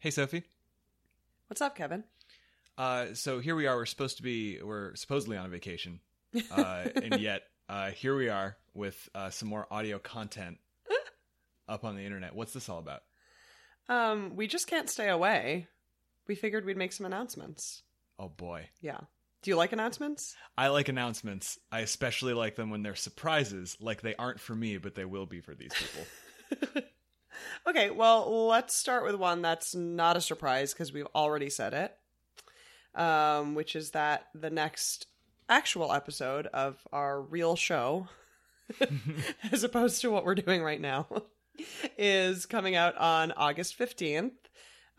[0.00, 0.44] Hey, Sophie.
[1.48, 2.04] What's up, Kevin?
[2.78, 3.76] Uh, so here we are.
[3.76, 4.58] We're supposed to be.
[4.62, 6.00] We're supposedly on a vacation,
[6.50, 10.56] uh, and yet uh, here we are with uh, some more audio content
[11.68, 12.34] up on the internet.
[12.34, 13.02] What's this all about?
[13.90, 15.66] Um, we just can't stay away.
[16.26, 17.82] We figured we'd make some announcements.
[18.18, 19.00] Oh boy, Yeah.
[19.42, 20.34] Do you like announcements?
[20.56, 21.58] I like announcements.
[21.70, 25.26] I especially like them when they're surprises, like they aren't for me, but they will
[25.26, 26.82] be for these people.
[27.66, 31.96] Okay, well, let's start with one that's not a surprise because we've already said it.
[32.94, 35.06] Um, which is that the next
[35.48, 38.08] actual episode of our real show,
[39.52, 41.06] as opposed to what we're doing right now,
[41.96, 44.32] is coming out on August 15th.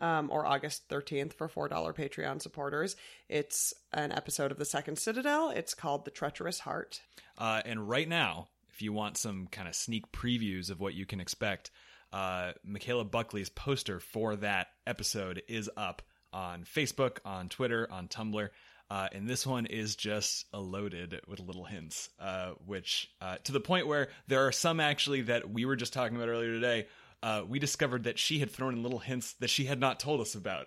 [0.00, 2.96] Um, or August 13th for $4 Patreon supporters.
[3.28, 5.50] It's an episode of The Second Citadel.
[5.50, 7.02] It's called The Treacherous Heart.
[7.38, 11.06] Uh, and right now, if you want some kind of sneak previews of what you
[11.06, 11.70] can expect,
[12.12, 16.02] uh, Michaela Buckley's poster for that episode is up
[16.32, 18.48] on Facebook, on Twitter, on Tumblr.
[18.90, 23.60] Uh, and this one is just loaded with little hints, uh, which uh, to the
[23.60, 26.86] point where there are some actually that we were just talking about earlier today.
[27.22, 30.20] Uh, we discovered that she had thrown in little hints that she had not told
[30.20, 30.66] us about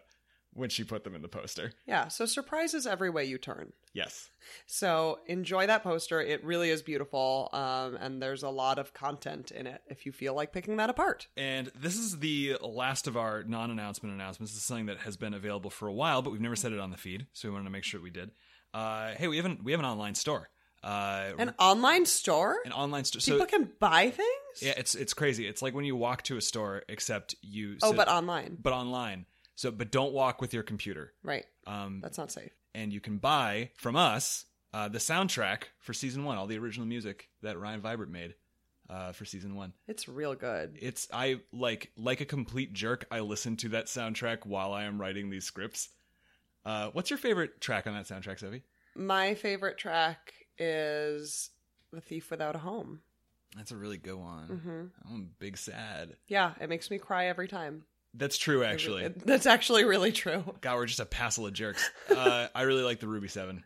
[0.56, 1.74] when she put them in the poster.
[1.86, 3.74] Yeah, so surprises every way you turn.
[3.94, 4.30] Yes.
[4.66, 6.22] So enjoy that poster.
[6.22, 10.12] It really is beautiful, um, and there's a lot of content in it if you
[10.12, 11.28] feel like picking that apart.
[11.38, 14.54] And this is the last of our non-announcement announcements.
[14.54, 16.80] This is something that has been available for a while, but we've never said it
[16.80, 18.32] on the feed, so we wanted to make sure we did.
[18.74, 20.50] Uh, hey, we have an we have an online store.
[20.84, 22.58] Uh, An online store?
[22.64, 23.20] an online store.
[23.20, 24.62] People So can buy things?
[24.62, 25.48] yeah, it's it's crazy.
[25.48, 27.78] It's like when you walk to a store, except you.
[27.82, 28.58] Oh, so- but online.
[28.62, 29.26] but online.
[29.56, 31.14] So, but don't walk with your computer.
[31.24, 31.46] Right.
[31.66, 32.52] Um, That's not safe.
[32.74, 36.86] and you can buy from us uh, the soundtrack for season one, all the original
[36.86, 38.36] music that Ryan Vibert made
[38.90, 39.72] uh, for season one.
[39.88, 40.78] It's real good.
[40.82, 43.06] It's I like like a complete jerk.
[43.10, 45.90] I listen to that soundtrack while I am writing these scripts.
[46.66, 48.64] Uh, what's your favorite track on that soundtrack, Sophie?
[48.96, 51.50] My favorite track is
[51.94, 53.02] The Thief Without a Home.
[53.56, 54.92] That's a really good one.
[55.06, 56.18] hmm I'm big sad.
[56.28, 57.84] Yeah, it makes me cry every time.
[58.18, 59.08] That's true, actually.
[59.10, 60.44] that's actually really true.
[60.62, 61.90] God, we're just a passel of jerks.
[62.10, 63.64] Uh, I really like the Ruby Seven.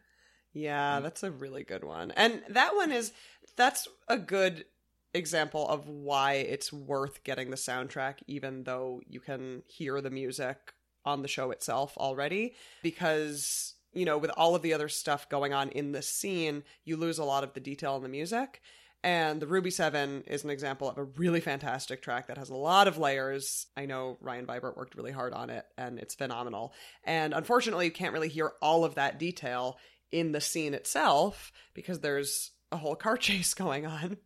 [0.54, 2.12] Yeah, that's a really good one.
[2.12, 3.14] And that one is
[3.56, 4.66] that's a good
[5.14, 10.74] example of why it's worth getting the soundtrack even though you can hear the music
[11.04, 15.52] on the show itself already because you know with all of the other stuff going
[15.52, 18.62] on in the scene you lose a lot of the detail in the music
[19.04, 22.56] and the Ruby 7 is an example of a really fantastic track that has a
[22.56, 23.68] lot of layers.
[23.78, 26.74] I know Ryan Vibert worked really hard on it and it's phenomenal.
[27.06, 29.78] And unfortunately, you can't really hear all of that detail
[30.12, 34.18] in the scene itself because there's a whole car chase going on.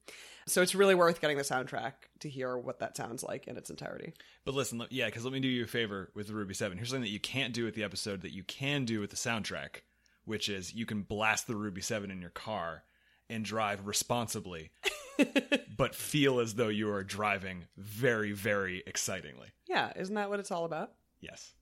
[0.48, 3.70] So it's really worth getting the soundtrack to hear what that sounds like in its
[3.70, 4.14] entirety.
[4.44, 6.78] But listen, yeah, because let me do you a favor with the Ruby 7.
[6.78, 9.16] Here's something that you can't do with the episode that you can do with the
[9.16, 9.82] soundtrack,
[10.26, 12.84] which is you can blast the Ruby 7 in your car
[13.30, 14.72] and drive responsibly,
[15.78, 19.48] but feel as though you are driving very, very excitingly.
[19.68, 20.92] Yeah, isn't that what it's all about?
[21.22, 21.54] Yes,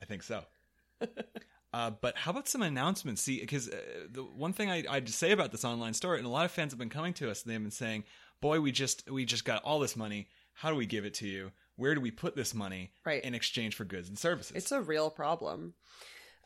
[0.00, 0.42] I think so.
[1.72, 3.22] uh, but how about some announcements?
[3.22, 3.76] See, because uh,
[4.10, 6.72] the one thing I, I'd say about this online store, and a lot of fans
[6.72, 8.04] have been coming to us, and they've been saying,
[8.40, 10.28] "Boy, we just we just got all this money.
[10.52, 11.52] How do we give it to you?
[11.76, 13.24] Where do we put this money Right.
[13.24, 15.74] in exchange for goods and services?" It's a real problem.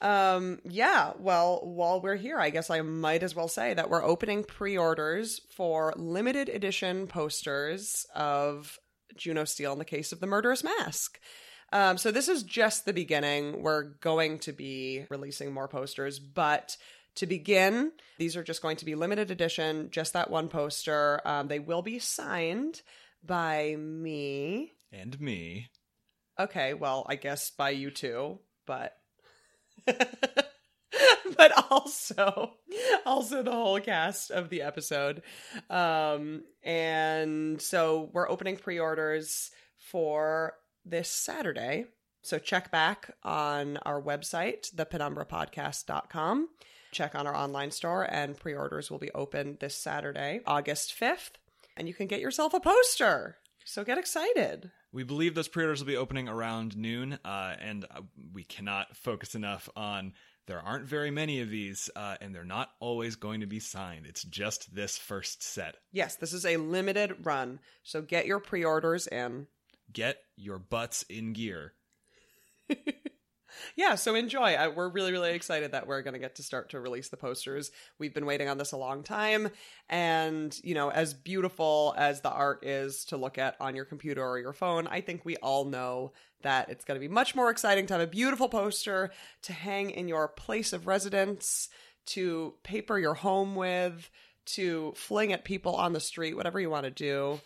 [0.00, 4.04] Um, yeah, well, while we're here, I guess I might as well say that we're
[4.04, 8.78] opening pre orders for limited edition posters of
[9.16, 11.18] Juno Steel in the case of the murderous mask.
[11.72, 13.62] Um, so this is just the beginning.
[13.62, 16.76] We're going to be releasing more posters, but
[17.16, 21.20] to begin, these are just going to be limited edition, just that one poster.
[21.24, 22.82] Um, they will be signed
[23.24, 24.72] by me.
[24.92, 25.68] and me.
[26.38, 28.96] Okay, well, I guess by you too, but
[31.36, 32.54] but also
[33.04, 35.22] also the whole cast of the episode.
[35.70, 41.86] Um and so we're opening pre-orders for this Saturday.
[42.22, 46.48] So check back on our website, thepenumbrapodcast.com.
[46.90, 51.32] Check on our online store and pre-orders will be open this Saturday, August 5th,
[51.76, 53.36] and you can get yourself a poster.
[53.64, 54.70] So get excited.
[54.92, 58.02] We believe those pre-orders will be opening around noon, uh, and uh,
[58.32, 60.12] we cannot focus enough on.
[60.46, 64.04] There aren't very many of these, uh, and they're not always going to be signed.
[64.06, 65.76] It's just this first set.
[65.90, 69.46] Yes, this is a limited run, so get your pre orders in.
[69.90, 71.72] Get your butts in gear.
[73.76, 74.54] yeah, so enjoy.
[74.54, 77.16] I, we're really, really excited that we're going to get to start to release the
[77.16, 77.72] posters.
[77.98, 79.50] We've been waiting on this a long time.
[79.88, 84.24] And, you know, as beautiful as the art is to look at on your computer
[84.24, 86.12] or your phone, I think we all know
[86.42, 89.10] that it's going to be much more exciting to have a beautiful poster
[89.42, 91.68] to hang in your place of residence,
[92.06, 94.08] to paper your home with,
[94.46, 97.40] to fling at people on the street, whatever you want to do.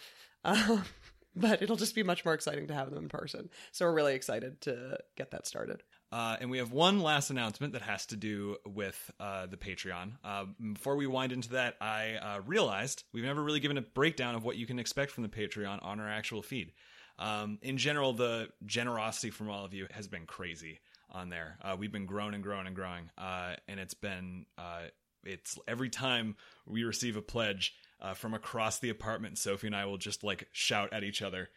[0.45, 0.85] Um,
[1.37, 3.49] but it'll just be much more exciting to have them in person.
[3.73, 5.83] So we're really excited to get that started.
[6.11, 10.13] Uh, and we have one last announcement that has to do with uh, the Patreon.
[10.25, 14.35] Uh, before we wind into that, I uh, realized we've never really given a breakdown
[14.35, 16.73] of what you can expect from the Patreon on our actual feed.
[17.19, 21.59] Um, in general, the generosity from all of you has been crazy on there.
[21.63, 24.47] Uh, we've been growing and growing and growing, uh, and it's been
[25.25, 29.39] it's every time we receive a pledge uh, from across the apartment.
[29.39, 31.49] Sophie and I will just like shout at each other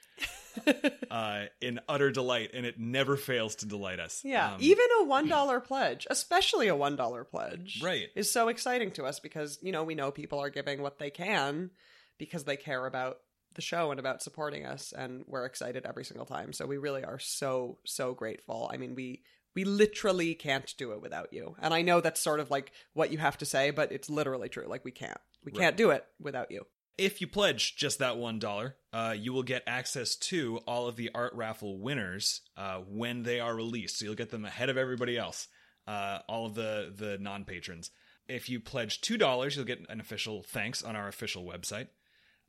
[1.11, 4.21] uh, in utter delight, and it never fails to delight us.
[4.23, 8.07] Yeah, Um, even a one dollar pledge, especially a one dollar pledge, Right.
[8.15, 11.09] is so exciting to us because you know we know people are giving what they
[11.09, 11.71] can
[12.17, 13.17] because they care about
[13.53, 16.53] the show and about supporting us, and we're excited every single time.
[16.53, 18.69] So we really are so so grateful.
[18.73, 19.23] I mean, we
[19.53, 23.11] we literally can't do it without you, and I know that's sort of like what
[23.11, 24.65] you have to say, but it's literally true.
[24.67, 25.59] Like we can't we Right.
[25.61, 26.65] can't do it without you.
[26.97, 30.97] If you pledge just that one dollar, uh, you will get access to all of
[30.97, 33.97] the art raffle winners uh, when they are released.
[33.97, 35.47] So you'll get them ahead of everybody else.
[35.88, 37.89] Uh, all of the the non patrons.
[38.27, 41.88] If you pledge two dollars, you'll get an official thanks on our official website.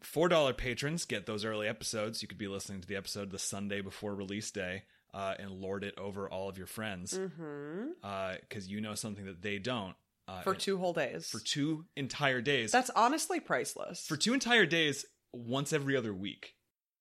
[0.02, 2.20] Four dollar patrons get those early episodes.
[2.20, 4.82] You could be listening to the episode the Sunday before release day
[5.14, 8.36] uh, and lord it over all of your friends Mm-hmm.
[8.40, 9.94] because you know something that they don't.
[10.28, 11.28] Uh, For two whole days.
[11.28, 12.70] for two entire days.
[12.72, 14.06] That's honestly priceless.
[14.06, 16.54] for two entire days once every other week.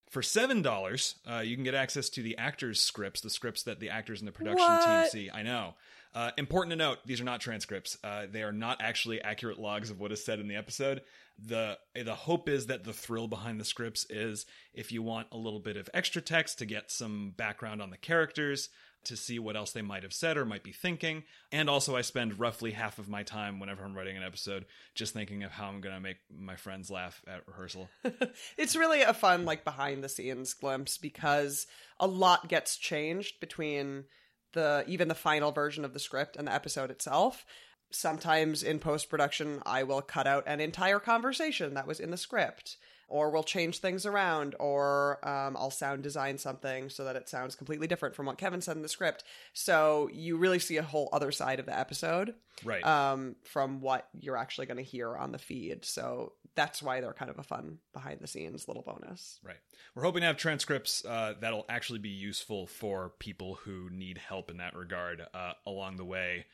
[0.10, 3.80] For seven dollars, uh, you can get access to the actors' scripts, the scripts that
[3.80, 5.30] the actors and the production team see.
[5.32, 5.76] I know.
[6.14, 7.98] Uh, important to note: these are not transcripts.
[8.04, 11.02] Uh, they are not actually accurate logs of what is said in the episode.
[11.40, 15.38] the The hope is that the thrill behind the scripts is if you want a
[15.38, 18.68] little bit of extra text to get some background on the characters,
[19.04, 21.24] to see what else they might have said or might be thinking.
[21.52, 24.66] And also, I spend roughly half of my time whenever I'm writing an episode
[24.96, 27.90] just thinking of how I'm going to make my friends laugh at rehearsal.
[28.58, 31.68] it's really a fun like behind the scenes glimpse because
[32.00, 34.06] a lot gets changed between
[34.54, 37.46] the even the final version of the script and the episode itself
[37.92, 42.18] sometimes in post production i will cut out an entire conversation that was in the
[42.18, 42.78] script
[43.12, 47.56] or we'll change things around or um, i'll sound design something so that it sounds
[47.56, 49.24] completely different from what kevin said in the script
[49.54, 52.86] so you really see a whole other side of the episode Right.
[52.86, 55.84] um, from what you're actually going to hear on the feed.
[55.84, 59.40] So that's why they're kind of a fun behind the scenes little bonus.
[59.44, 59.56] Right.
[59.96, 64.52] We're hoping to have transcripts uh, that'll actually be useful for people who need help
[64.52, 66.46] in that regard uh, along the way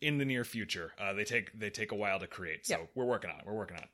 [0.00, 0.92] in the near future.
[0.98, 3.44] Uh, they take they take a while to create, so we're working on it.
[3.44, 3.90] We're working on it.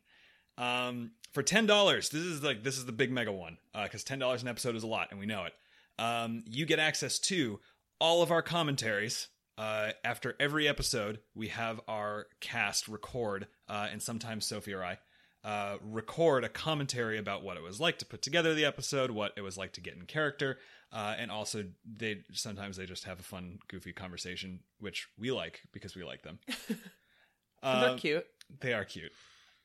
[0.58, 4.18] Um, for ten dollars, this is like this is the big mega one because ten
[4.18, 5.52] dollars an episode is a lot, and we know it.
[5.98, 7.60] Um, you get access to
[8.00, 9.28] all of our commentaries.
[9.56, 14.98] Uh, after every episode, we have our cast record, uh, and sometimes Sophie or I
[15.42, 19.32] uh, record a commentary about what it was like to put together the episode, what
[19.36, 20.58] it was like to get in character,
[20.92, 25.62] uh, and also they sometimes they just have a fun, goofy conversation, which we like
[25.72, 26.38] because we like them.
[27.62, 28.26] they're Um, cute.
[28.60, 29.10] They are cute.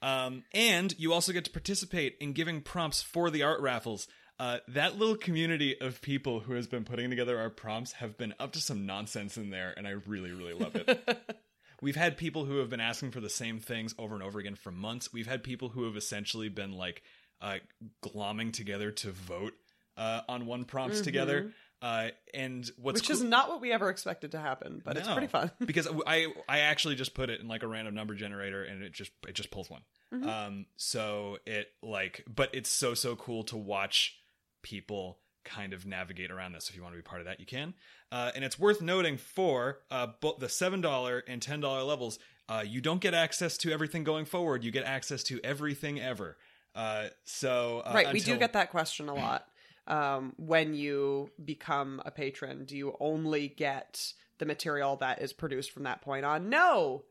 [0.04, 4.06] Um, and you also get to participate in giving prompts for the art raffles.
[4.38, 8.34] Uh, that little community of people who has been putting together our prompts have been
[8.38, 11.38] up to some nonsense in there, and I really, really love it.
[11.82, 14.56] We've had people who have been asking for the same things over and over again
[14.56, 15.14] for months.
[15.14, 17.04] We've had people who have essentially been like
[17.42, 17.60] uh,
[18.04, 19.54] glomming together to vote
[19.96, 21.52] uh, on one prompts together.
[21.84, 25.10] Uh, and what's Which cool- is not what we ever expected to happen, but it's
[25.10, 25.52] pretty fun.
[25.66, 28.94] because I I actually just put it in like a random number generator and it
[28.94, 29.82] just it just pulls one.
[30.14, 30.30] Mm-hmm.
[30.30, 34.18] Um, so it like, but it's so so cool to watch
[34.62, 36.70] people kind of navigate around this.
[36.70, 37.74] If you want to be part of that, you can.
[38.14, 42.18] Uh, and it's worth noting for uh, both the seven dollar and ten dollar levels,
[42.48, 44.64] uh, you don't get access to everything going forward.
[44.64, 46.38] You get access to everything ever.
[46.74, 49.48] Uh, so uh, right, we do get that question a lot.
[49.88, 55.72] Um, when you become a patron, do you only get the material that is produced
[55.72, 56.50] from that point on?
[56.50, 57.04] No,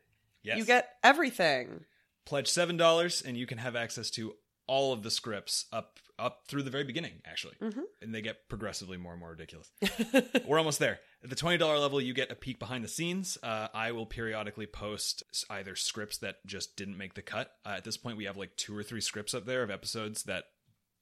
[0.42, 0.58] Yes.
[0.58, 1.84] you get everything.
[2.24, 4.34] pledge seven dollars and you can have access to
[4.68, 7.82] all of the scripts up up through the very beginning actually Mhm.
[8.00, 9.72] and they get progressively more and more ridiculous
[10.46, 13.66] we're almost there at the $20 level you get a peek behind the scenes uh,
[13.74, 17.96] i will periodically post either scripts that just didn't make the cut uh, at this
[17.96, 20.44] point we have like two or three scripts up there of episodes that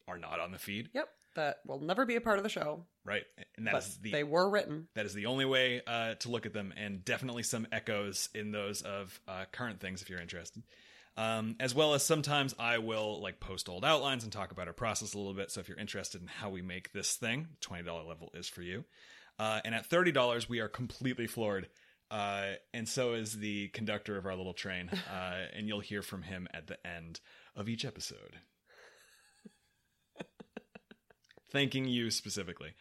[0.08, 1.08] are not on the feed Yep.
[1.34, 3.24] That will never be a part of the show, right?
[3.56, 4.88] And that but is the they were written.
[4.94, 8.52] that is the only way uh, to look at them, and definitely some echoes in
[8.52, 10.62] those of uh, current things if you're interested.
[11.16, 14.72] Um, as well as sometimes I will like post old outlines and talk about our
[14.72, 15.50] process a little bit.
[15.50, 18.62] So if you're interested in how we make this thing, twenty dollar level is for
[18.62, 18.84] you.
[19.38, 21.68] Uh, and at thirty dollars, we are completely floored.
[22.10, 24.90] Uh, and so is the conductor of our little train.
[25.12, 27.20] Uh, and you'll hear from him at the end
[27.54, 28.36] of each episode.
[31.52, 32.74] Thanking you specifically.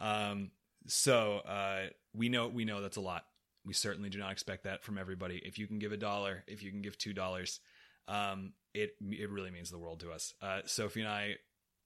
[0.00, 0.50] Um,
[0.86, 3.24] so uh, we know we know that's a lot.
[3.64, 5.40] We certainly do not expect that from everybody.
[5.44, 7.60] If you can give a dollar, if you can give two dollars,
[8.08, 10.34] um, it it really means the world to us.
[10.42, 11.34] Uh, Sophie and I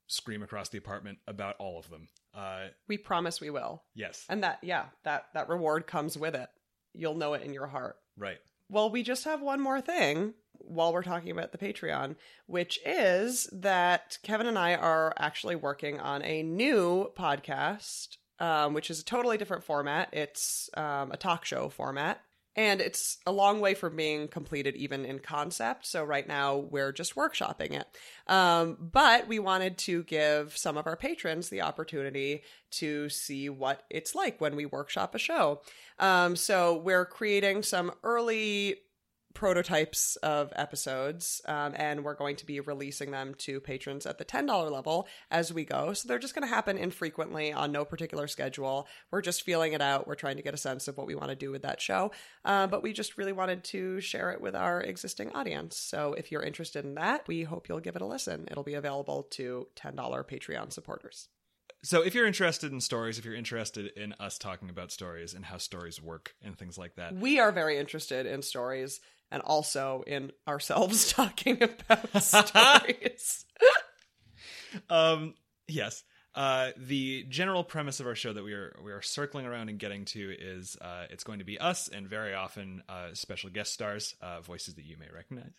[0.09, 2.09] scream across the apartment about all of them.
[2.35, 3.83] Uh, We promise we will.
[3.95, 6.49] yes, And that yeah, that that reward comes with it.
[6.95, 7.97] You'll know it in your heart.
[8.17, 8.39] right.
[8.71, 10.35] Well, we just have one more thing
[10.69, 15.99] while we're talking about the Patreon, which is that Kevin and I are actually working
[16.01, 20.09] on a new podcast, um, which is a totally different format.
[20.13, 22.21] It's um, a talk show format.
[22.57, 25.87] And it's a long way from being completed, even in concept.
[25.87, 27.87] So, right now, we're just workshopping it.
[28.27, 33.85] Um, but we wanted to give some of our patrons the opportunity to see what
[33.91, 35.61] it's like when we workshop a show.
[36.01, 38.77] Um, so we're creating some early
[39.39, 44.25] prototypes of episodes, um, and we're going to be releasing them to patrons at the
[44.25, 45.93] $10 level as we go.
[45.93, 48.89] So they're just going to happen infrequently on no particular schedule.
[49.13, 50.09] We're just feeling it out.
[50.09, 52.11] We're trying to get a sense of what we want to do with that show.
[52.45, 55.77] Uh, but we just really wanted to share it with our existing audience.
[55.77, 58.49] So if you're interested in that, we hope you'll give it a listen.
[58.51, 61.29] It'll be available to $10 Patreon supporters.
[61.85, 65.45] So if you're interested in stories, if you're interested in us talking about stories and
[65.45, 69.01] how stories work and things like that, We are very interested in stories
[69.31, 73.45] and also in ourselves talking about stories.
[74.91, 75.35] um,
[75.67, 76.03] yes.
[76.35, 79.79] Uh, the general premise of our show that we are we are circling around and
[79.79, 83.73] getting to is uh, it's going to be us and very often uh, special guest
[83.73, 85.51] stars, uh, voices that you may recognize,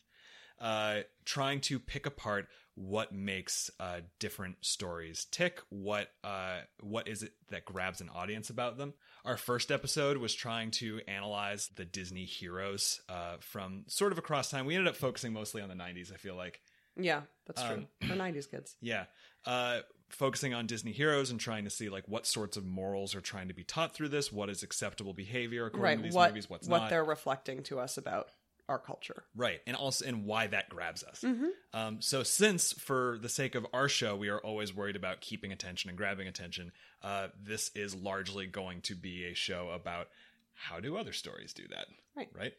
[0.62, 5.60] uh, trying to pick apart what makes uh, different stories tick.
[5.70, 8.94] What uh, what is it that grabs an audience about them?
[9.26, 14.50] Our first episode was trying to analyze the Disney heroes uh, from sort of across
[14.50, 14.66] time.
[14.66, 16.14] We ended up focusing mostly on the '90s.
[16.14, 16.62] I feel like.
[16.96, 17.76] yeah, that's true.
[17.76, 18.76] Um, We're 90s kids.
[18.82, 19.06] Yeah.
[19.46, 23.22] Uh, focusing on Disney heroes and trying to see like what sorts of morals are
[23.22, 25.98] trying to be taught through this, what is acceptable behavior according Right.
[25.98, 26.90] to these What, movies, what's what not.
[26.90, 28.30] they're reflecting to us about
[28.70, 29.24] our culture.
[29.36, 29.60] Right.
[29.68, 31.22] And also and why that grabs us.
[31.22, 31.48] Mm-hmm.
[31.74, 35.52] Um, so since for the sake of our show we are always worried about keeping
[35.52, 36.72] attention and grabbing attention,
[37.04, 40.08] uh, this is largely going to be a show about
[40.54, 41.88] how do other stories do that.
[42.16, 42.30] Right.
[42.38, 42.54] Right?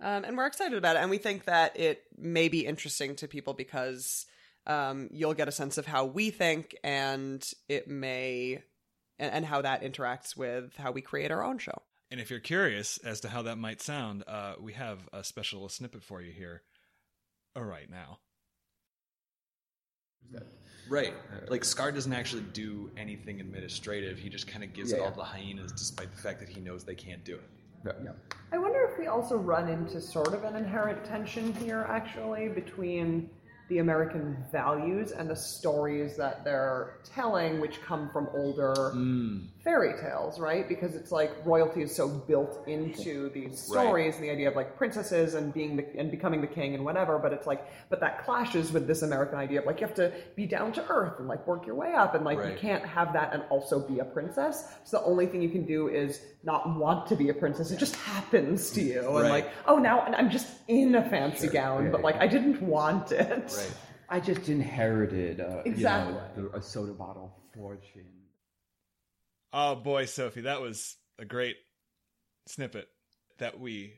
[0.00, 1.00] Um, and we're excited about it.
[1.00, 4.26] And we think that it may be interesting to people because
[4.66, 8.62] um, you'll get a sense of how we think and it may,
[9.18, 11.82] and, and how that interacts with how we create our own show.
[12.10, 15.68] And if you're curious as to how that might sound, uh, we have a special
[15.68, 16.62] snippet for you here
[17.56, 18.18] uh, right now.
[20.88, 21.12] Right.
[21.48, 24.18] Like Scar doesn't actually do anything administrative.
[24.18, 26.60] He just kind of gives it all to the hyenas despite the fact that he
[26.60, 27.50] knows they can't do it.
[27.84, 28.12] Yeah.
[28.52, 33.30] I wonder if we also run into sort of an inherent tension here, actually, between
[33.68, 39.40] the American values and the stories that they're telling, which come from older hmm.
[39.62, 40.66] fairy tales, right?
[40.66, 44.76] Because it's like royalty is so built into these stories, and the idea of like
[44.76, 47.18] princesses and being the, and becoming the king and whatever.
[47.18, 50.12] But it's like, but that clashes with this American idea of like you have to
[50.34, 52.52] be down to earth and like work your way up, and like Right.
[52.52, 54.72] you can't have that and also be a princess.
[54.84, 57.70] So the only thing you can do is not want to be a princess.
[57.70, 61.84] It just happens to you, and like, oh, now I'm just in a fancy gown,
[61.84, 62.04] Yeah, but yeah.
[62.04, 63.50] like I didn't want it.
[64.08, 66.14] I just inherited uh, Exactly.
[66.36, 68.06] you know, the, a soda bottle fortune.
[69.52, 71.56] Oh boy, Sophie, that was a great
[72.46, 72.88] snippet
[73.38, 73.94] that we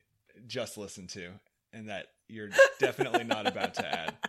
[0.46, 1.30] just listened to
[1.72, 4.14] and that you're definitely not about to add.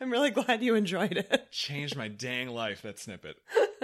[0.00, 1.50] I'm really glad you enjoyed it.
[1.50, 3.36] Changed my dang life, that snippet.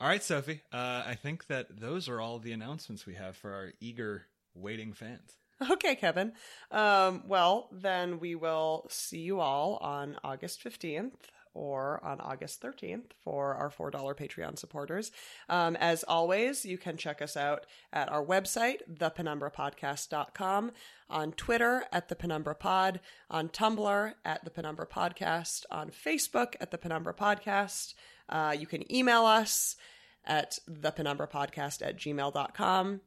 [0.00, 0.62] All right, Sophie.
[0.72, 4.92] Uh, I think that those are all the announcements we have for our eager, waiting
[4.92, 5.36] fans.
[5.70, 6.32] Okay, Kevin.
[6.70, 11.12] Um, well, then we will see you all on August 15th
[11.54, 15.12] or on August 13th for our $4 Patreon supporters.
[15.48, 20.72] Um, as always, you can check us out at our website, thepenumbrapodcast.com,
[21.10, 23.00] on Twitter at the Penumbra Pod,
[23.30, 27.94] on Tumblr at the Penumbra Podcast, on Facebook at the Penumbra Podcast.
[28.28, 29.76] Uh, you can email us
[30.24, 33.00] at thepenumbrapodcast at gmail.com.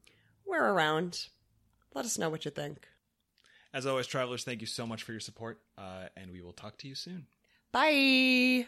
[0.46, 1.28] We're around.
[1.96, 2.88] Let us know what you think.
[3.74, 6.78] As always, travelers, thank you so much for your support, uh, and we will talk
[6.80, 7.28] to you soon.
[7.72, 8.68] Bye.